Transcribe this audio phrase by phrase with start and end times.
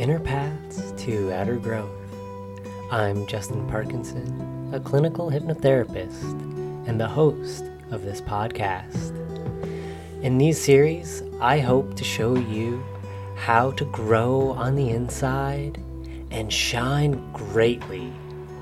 [0.00, 1.90] Inner Paths to Outer Growth.
[2.90, 9.10] I'm Justin Parkinson, a clinical hypnotherapist and the host of this podcast.
[10.22, 12.82] In these series, I hope to show you
[13.36, 15.78] how to grow on the inside
[16.30, 18.10] and shine greatly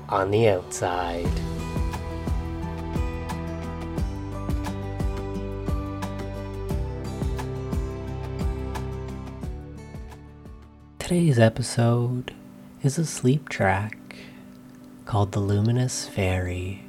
[0.09, 1.31] on the outside.
[11.09, 12.35] Today's episode
[12.83, 13.97] is a sleep track
[15.05, 16.83] called The Luminous Ferry.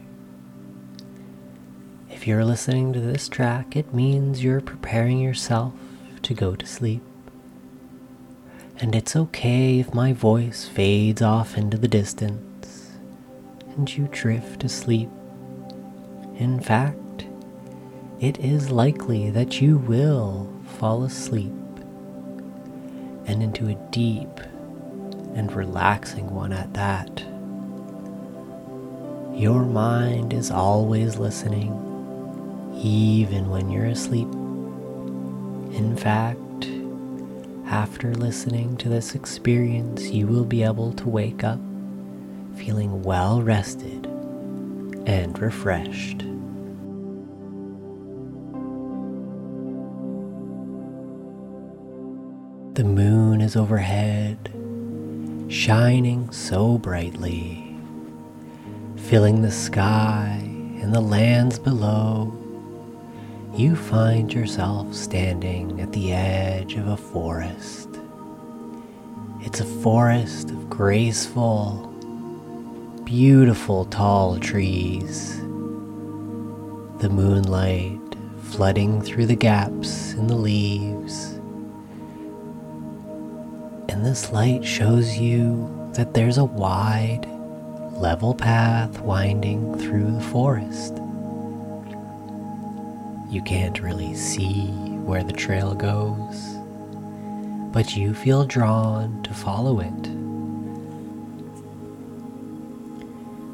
[2.10, 5.72] If you're listening to this track, it means you're preparing yourself
[6.20, 7.00] to go to sleep.
[8.78, 12.90] And it's okay if my voice fades off into the distance
[13.74, 15.08] and you drift asleep.
[16.36, 17.24] In fact,
[18.20, 21.54] it is likely that you will fall asleep
[23.30, 24.40] and into a deep
[25.34, 27.20] and relaxing one at that.
[29.38, 31.70] Your mind is always listening,
[32.76, 34.28] even when you're asleep.
[35.72, 36.66] In fact,
[37.66, 41.60] after listening to this experience, you will be able to wake up
[42.56, 44.06] feeling well rested
[45.06, 46.24] and refreshed.
[53.50, 54.48] Is overhead,
[55.48, 57.76] shining so brightly,
[58.96, 60.38] filling the sky
[60.80, 62.32] and the lands below.
[63.56, 67.88] You find yourself standing at the edge of a forest.
[69.40, 71.92] It's a forest of graceful,
[73.02, 75.40] beautiful tall trees.
[77.00, 78.14] The moonlight
[78.44, 81.39] flooding through the gaps in the leaves
[84.00, 87.26] and this light shows you that there's a wide,
[87.92, 90.94] level path winding through the forest.
[93.30, 94.68] You can't really see
[95.04, 96.56] where the trail goes,
[97.74, 100.02] but you feel drawn to follow it.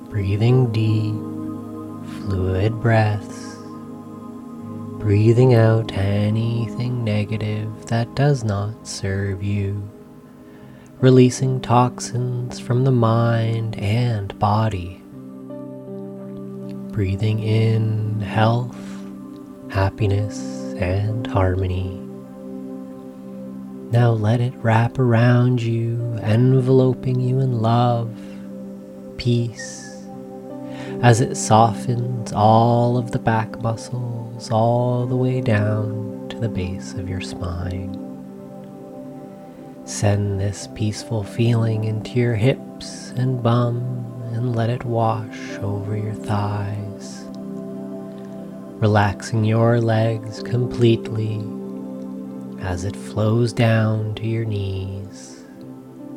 [0.09, 1.17] Breathing deep,
[2.21, 3.57] fluid breaths,
[5.01, 9.91] breathing out anything negative that does not serve you
[11.01, 15.03] releasing toxins from the mind and body.
[16.93, 18.79] Breathing in health,
[19.69, 20.39] happiness,
[20.79, 22.01] and harmony.
[23.91, 28.11] Now let it wrap around you, enveloping you in love,
[29.19, 30.07] peace,
[31.03, 36.95] as it softens all of the back muscles all the way down to the base
[36.95, 38.06] of your spine.
[39.86, 43.76] Send this peaceful feeling into your hips and bum
[44.32, 47.24] and let it wash over your thighs,
[48.80, 51.36] relaxing your legs completely
[52.60, 55.44] as it flows down to your knees,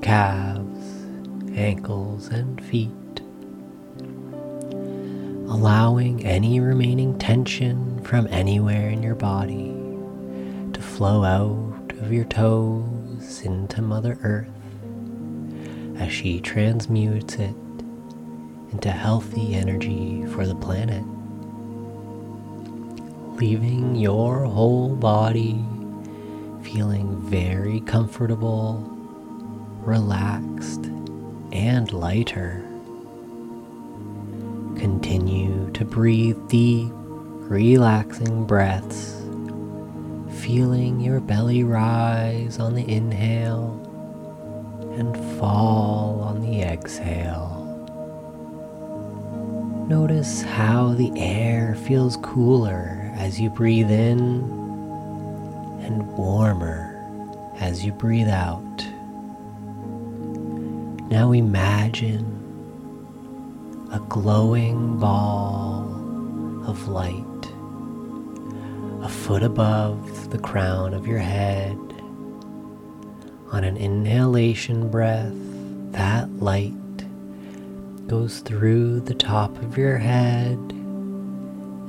[0.02, 1.06] calves,
[1.56, 2.90] ankles, and feet.
[5.48, 9.76] Allowing any remaining tension from anywhere in your body
[10.74, 12.99] to flow out of your toes
[13.38, 14.50] into Mother Earth
[16.00, 17.56] as she transmutes it
[18.72, 21.04] into healthy energy for the planet,
[23.40, 25.64] leaving your whole body
[26.64, 28.84] feeling very comfortable,
[29.84, 30.86] relaxed,
[31.52, 32.64] and lighter.
[34.76, 39.19] Continue to breathe deep, relaxing breaths
[40.50, 43.80] feeling your belly rise on the inhale
[44.98, 47.68] and fall on the exhale.
[49.88, 54.42] Notice how the air feels cooler as you breathe in
[55.84, 57.00] and warmer
[57.60, 58.84] as you breathe out.
[61.12, 62.26] Now imagine
[63.92, 65.84] a glowing ball
[66.66, 67.39] of light
[69.02, 71.78] a foot above the crown of your head.
[73.52, 75.34] On an inhalation breath,
[75.92, 76.74] that light
[78.08, 80.58] goes through the top of your head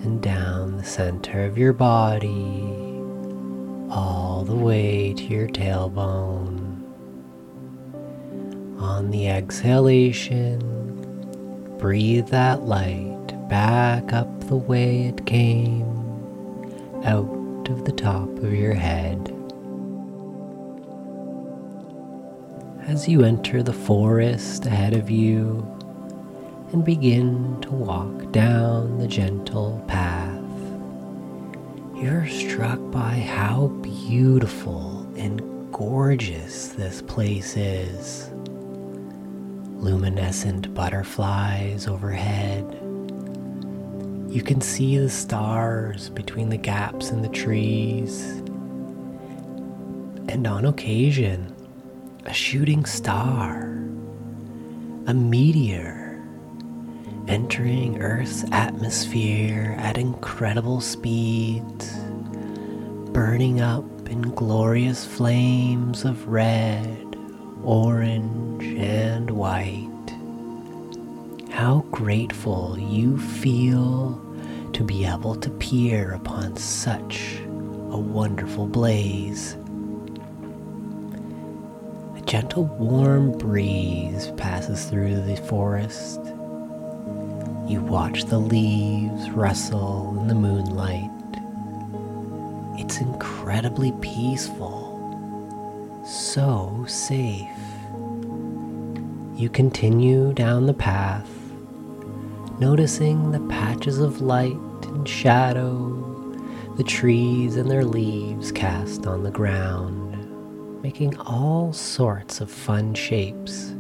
[0.03, 2.62] and down the center of your body,
[3.91, 6.81] all the way to your tailbone.
[8.79, 10.61] On the exhalation,
[11.79, 16.00] breathe that light back up the way it came
[17.05, 19.35] out of the top of your head.
[22.91, 25.64] as you enter the forest ahead of you
[26.73, 30.43] and begin to walk down the gentle path,
[31.94, 35.41] you're struck by how beautiful and
[35.73, 38.29] gorgeous this place is.
[39.76, 42.90] Luminescent butterflies overhead.
[44.31, 48.23] You can see the stars between the gaps in the trees.
[50.29, 51.53] And on occasion,
[52.25, 53.62] a shooting star,
[55.09, 56.23] a meteor
[57.27, 61.93] entering Earth's atmosphere at incredible speeds,
[63.11, 67.17] burning up in glorious flames of red,
[67.65, 69.90] orange, and white.
[71.61, 74.19] How grateful you feel
[74.73, 77.39] to be able to peer upon such
[77.91, 79.59] a wonderful blaze.
[82.17, 86.21] A gentle warm breeze passes through the forest
[87.69, 91.11] you watch the leaves rustle in the moonlight.
[92.81, 94.89] It's incredibly peaceful,
[96.07, 97.47] so safe.
[99.37, 101.29] You continue down the path,
[102.61, 105.97] noticing the patches of light and shadow
[106.77, 113.75] the trees and their leaves cast on the ground, making all sorts of fun shapes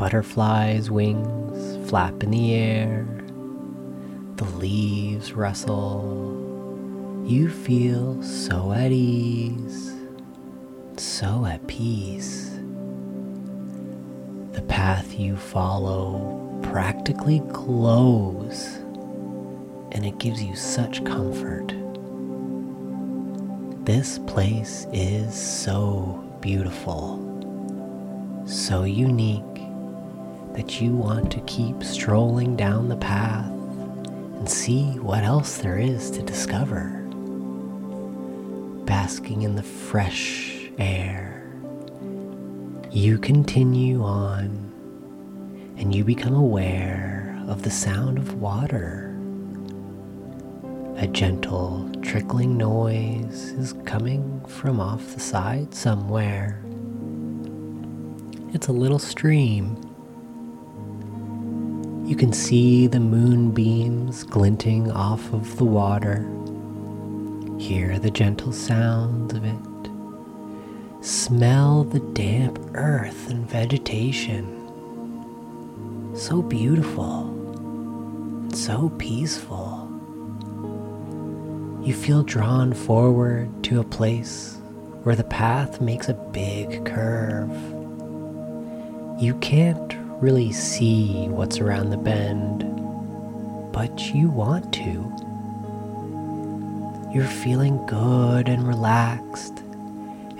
[0.00, 3.06] Butterflies' wings flap in the air.
[4.36, 7.22] The leaves rustle.
[7.26, 9.94] You feel so at ease,
[10.96, 12.49] so at peace.
[14.60, 18.76] The path you follow practically glows,
[19.92, 21.68] and it gives you such comfort.
[23.86, 27.16] This place is so beautiful,
[28.46, 29.42] so unique
[30.52, 36.10] that you want to keep strolling down the path and see what else there is
[36.10, 36.90] to discover.
[38.84, 41.39] Basking in the fresh air,
[42.90, 44.66] you continue on
[45.78, 49.16] and you become aware of the sound of water.
[50.96, 56.62] A gentle trickling noise is coming from off the side somewhere.
[58.52, 59.76] It's a little stream
[62.10, 66.28] you can see the moonbeams glinting off of the water,
[67.56, 69.69] hear the gentle sounds of it,
[71.00, 74.56] smell the damp earth and vegetation.
[76.14, 77.26] So beautiful,
[78.52, 79.88] so peaceful.
[81.82, 84.58] You feel drawn forward to a place
[85.02, 87.50] where the path makes a big curve.
[89.18, 92.60] You can't really see what's around the bend,
[93.72, 95.10] but you want to.
[97.14, 99.62] You're feeling good and relaxed,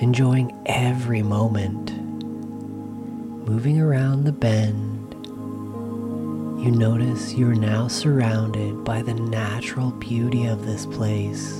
[0.00, 1.92] enjoying every moment.
[3.46, 5.12] Moving around the bend,
[6.64, 11.54] you notice you're now surrounded by the natural beauty of this place.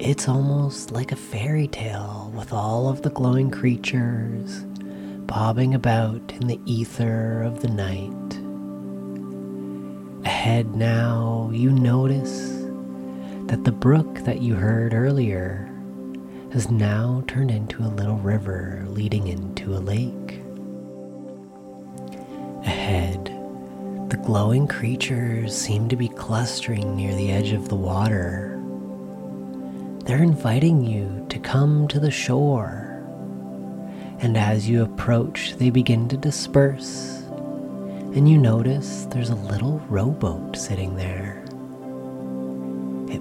[0.00, 4.64] It's almost like a fairy tale with all of the glowing creatures
[5.28, 8.12] bobbing about in the ether of the night.
[10.26, 12.50] Ahead now, you notice
[13.46, 15.67] that the brook that you heard earlier
[16.52, 20.42] has now turned into a little river leading into a lake.
[22.64, 23.26] Ahead,
[24.10, 28.60] the glowing creatures seem to be clustering near the edge of the water.
[30.04, 32.88] They're inviting you to come to the shore
[34.20, 37.22] and as you approach, they begin to disperse,
[38.14, 41.44] and you notice there's a little rowboat sitting there.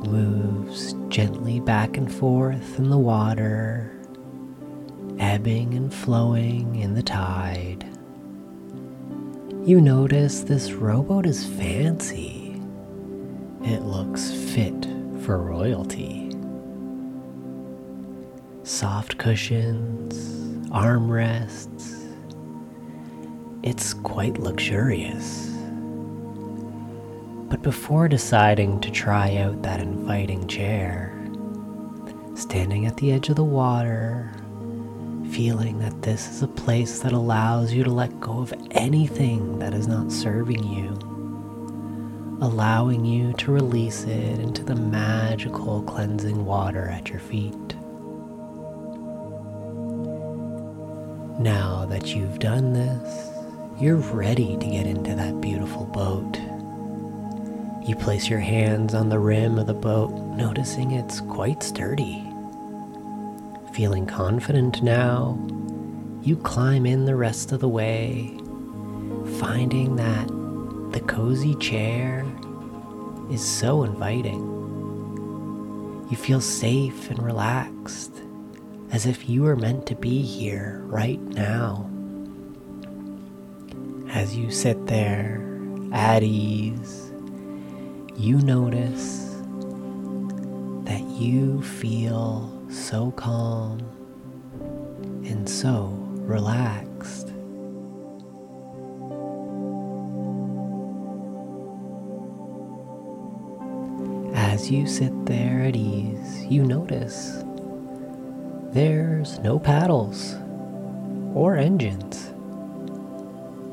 [0.08, 3.92] Moves gently back and forth in the water,
[5.20, 7.86] ebbing and flowing in the tide.
[9.66, 12.62] You notice this rowboat is fancy.
[13.64, 14.86] It looks fit
[15.24, 16.32] for royalty.
[18.64, 22.16] Soft cushions, armrests.
[23.62, 25.47] It's quite luxurious.
[27.50, 31.14] But before deciding to try out that inviting chair,
[32.36, 34.34] standing at the edge of the water,
[35.32, 39.74] feeling that this is a place that allows you to let go of anything that
[39.74, 40.90] is not serving you,
[42.42, 47.76] allowing you to release it into the magical cleansing water at your feet.
[51.40, 53.30] Now that you've done this,
[53.80, 56.38] you're ready to get into that beautiful boat.
[57.88, 62.22] You place your hands on the rim of the boat, noticing it's quite sturdy.
[63.72, 65.40] Feeling confident now,
[66.22, 68.38] you climb in the rest of the way,
[69.40, 70.28] finding that
[70.92, 72.26] the cozy chair
[73.32, 74.42] is so inviting.
[76.12, 78.22] You feel safe and relaxed,
[78.92, 81.90] as if you were meant to be here right now.
[84.10, 85.42] As you sit there
[85.94, 87.07] at ease,
[88.18, 89.36] you notice
[90.86, 93.80] that you feel so calm
[95.24, 95.94] and so
[96.26, 97.28] relaxed.
[104.36, 107.44] As you sit there at ease, you notice
[108.72, 110.34] there's no paddles
[111.36, 112.34] or engines.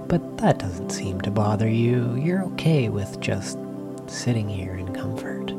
[0.06, 2.14] But that doesn't seem to bother you.
[2.16, 3.58] You're okay with just
[4.11, 5.50] sitting here in comfort.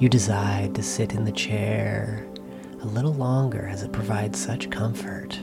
[0.00, 2.26] You decide to sit in the chair
[2.82, 5.38] a little longer as it provides such comfort.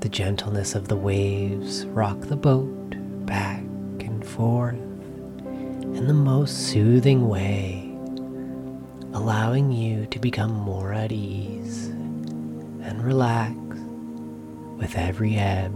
[0.00, 3.62] The gentleness of the waves rock the boat back
[4.00, 7.96] and forth in the most soothing way,
[9.14, 13.54] allowing you to become more at ease and relax
[14.76, 15.72] with every ebb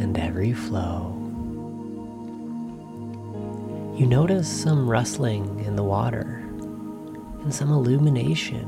[0.00, 1.19] and every flow.
[4.00, 6.42] You notice some rustling in the water
[7.42, 8.66] and some illumination.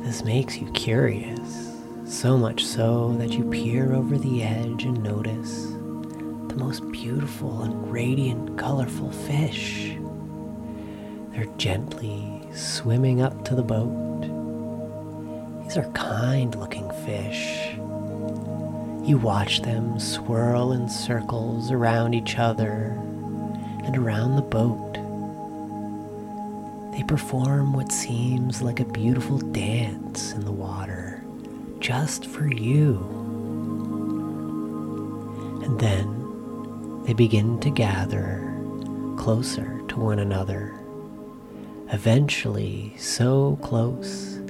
[0.00, 1.72] This makes you curious,
[2.04, 7.90] so much so that you peer over the edge and notice the most beautiful and
[7.90, 9.96] radiant, colorful fish.
[11.32, 14.20] They're gently swimming up to the boat.
[15.64, 17.72] These are kind looking fish.
[19.04, 23.02] You watch them swirl in circles around each other
[23.86, 24.94] and around the boat.
[26.92, 31.22] They perform what seems like a beautiful dance in the water
[31.78, 32.96] just for you.
[35.64, 38.52] And then they begin to gather
[39.16, 40.74] closer to one another,
[41.92, 44.40] eventually so close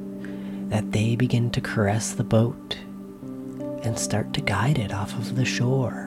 [0.68, 2.78] that they begin to caress the boat
[3.82, 6.05] and start to guide it off of the shore.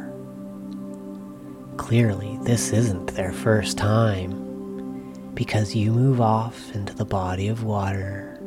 [1.80, 8.38] Clearly, this isn't their first time, because you move off into the body of water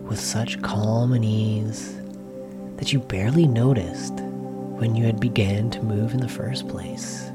[0.00, 1.96] with such calm and ease
[2.76, 7.30] that you barely noticed when you had began to move in the first place.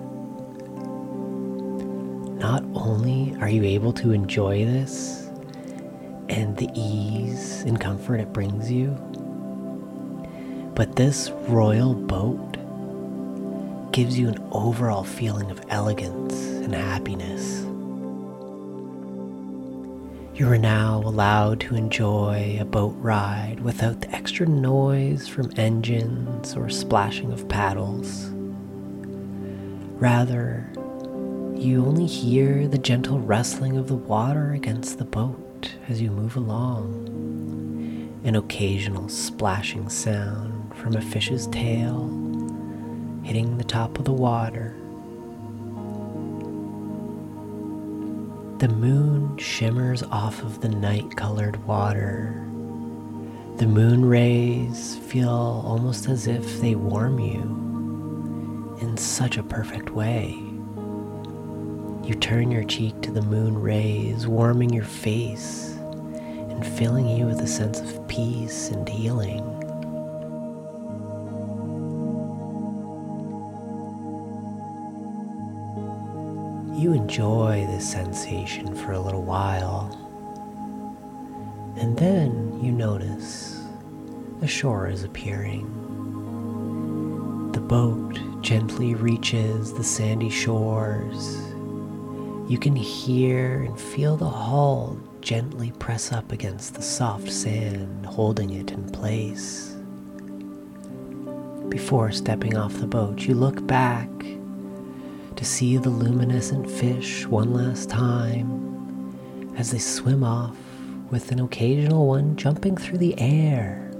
[2.41, 5.29] Not only are you able to enjoy this
[6.29, 8.89] and the ease and comfort it brings you,
[10.73, 12.57] but this royal boat
[13.93, 17.61] gives you an overall feeling of elegance and happiness.
[20.35, 26.55] You are now allowed to enjoy a boat ride without the extra noise from engines
[26.55, 28.31] or splashing of paddles.
[30.01, 30.67] Rather,
[31.55, 36.35] you only hear the gentle rustling of the water against the boat as you move
[36.35, 36.89] along,
[38.23, 42.22] an occasional splashing sound from a fish's tail
[43.23, 44.75] hitting the top of the water.
[48.59, 52.39] The moon shimmers off of the night colored water.
[53.57, 60.31] The moon rays feel almost as if they warm you in such a perfect way.
[62.03, 65.77] You turn your cheek to the moon rays, warming your face
[66.15, 69.52] and filling you with a sense of peace and healing.
[76.83, 79.87] You enjoy this sensation for a little while,
[81.77, 83.57] and then you notice
[84.41, 85.63] the shore is appearing.
[87.53, 91.37] The boat gently reaches the sandy shores.
[92.51, 98.49] You can hear and feel the hull gently press up against the soft sand, holding
[98.49, 99.73] it in place.
[101.69, 104.09] Before stepping off the boat, you look back
[105.33, 110.55] to see the luminescent fish one last time as they swim off,
[111.09, 113.91] with an occasional one jumping through the air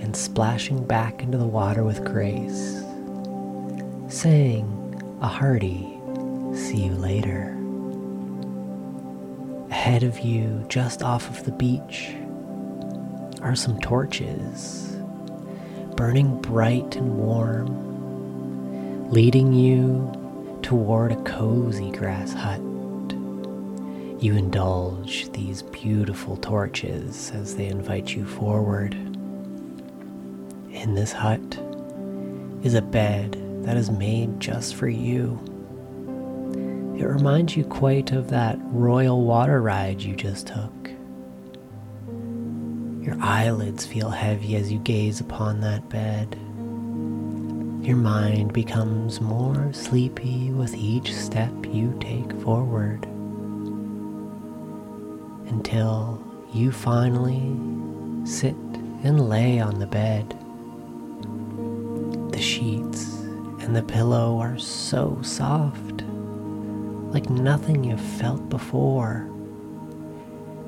[0.00, 2.82] and splashing back into the water with grace,
[4.08, 4.68] saying
[5.22, 5.94] a hearty
[6.54, 7.50] see you later.
[9.70, 12.14] Ahead of you, just off of the beach,
[13.42, 14.96] are some torches,
[15.96, 20.12] burning bright and warm, leading you
[20.64, 22.58] toward a cozy grass hut.
[24.18, 28.94] You indulge these beautiful torches as they invite you forward.
[30.70, 31.58] In this hut
[32.62, 35.38] is a bed that is made just for you.
[36.98, 40.90] It reminds you quite of that royal water ride you just took.
[43.02, 46.38] Your eyelids feel heavy as you gaze upon that bed.
[47.84, 53.04] Your mind becomes more sleepy with each step you take forward
[55.48, 56.18] until
[56.54, 57.42] you finally
[58.26, 58.56] sit
[59.02, 60.30] and lay on the bed.
[62.32, 63.18] The sheets
[63.60, 66.04] and the pillow are so soft,
[67.12, 69.28] like nothing you've felt before.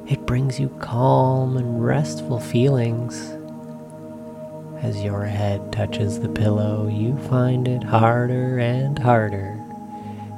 [0.07, 3.36] It brings you calm and restful feelings.
[4.83, 9.59] As your head touches the pillow, you find it harder and harder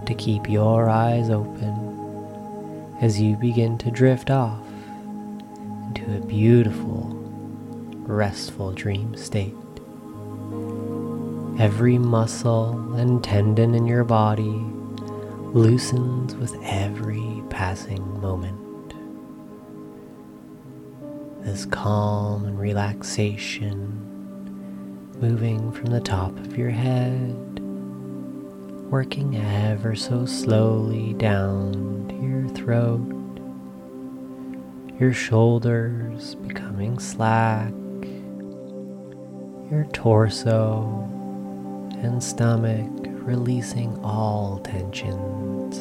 [0.07, 4.64] to keep your eyes open as you begin to drift off
[5.87, 7.04] into a beautiful,
[8.07, 9.54] restful dream state.
[11.59, 14.64] Every muscle and tendon in your body
[15.52, 18.95] loosens with every passing moment.
[21.45, 24.07] This calm and relaxation
[25.20, 27.34] moving from the top of your head
[28.90, 33.04] working ever so slowly down to your throat,
[34.98, 37.70] your shoulders becoming slack,
[39.70, 40.87] your torso
[41.98, 42.90] and stomach
[43.28, 45.76] releasing all tensions.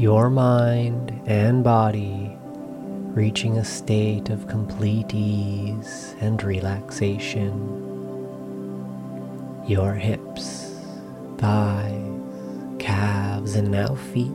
[0.00, 2.38] Your mind and body
[3.14, 7.92] reaching a state of complete ease and relaxation
[9.66, 10.74] your hips,
[11.38, 12.20] thighs,
[12.80, 14.26] calves, and now feet.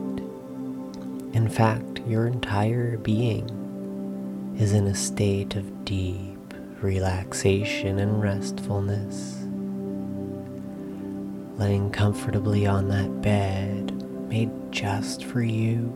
[1.34, 9.34] In fact, your entire being is in a state of deep relaxation and restfulness.
[11.58, 13.92] Laying comfortably on that bed
[14.28, 15.94] made just for you,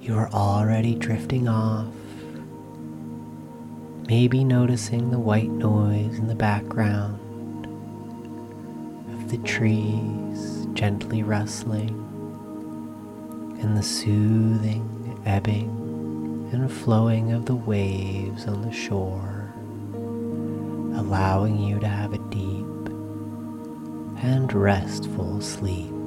[0.00, 1.86] you are already drifting off
[4.06, 7.16] maybe noticing the white noise in the background
[9.14, 11.90] of the trees gently rustling
[13.60, 15.80] and the soothing ebbing
[16.52, 19.52] and flowing of the waves on the shore,
[20.98, 22.66] allowing you to have a deep
[24.22, 25.99] and restful sleep.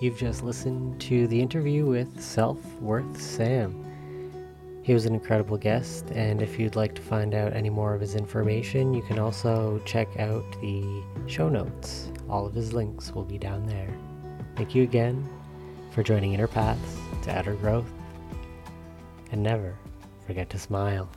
[0.00, 3.84] You've just listened to the interview with Self Worth Sam.
[4.84, 8.00] He was an incredible guest, and if you'd like to find out any more of
[8.00, 12.12] his information, you can also check out the show notes.
[12.30, 13.92] All of his links will be down there.
[14.54, 15.28] Thank you again
[15.90, 17.90] for joining Inner Paths to Outer Growth,
[19.32, 19.76] and never
[20.28, 21.10] forget to smile.